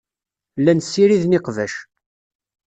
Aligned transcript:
Llan 0.59 0.79
ssiriden 0.85 1.37
iqbac. 1.37 1.73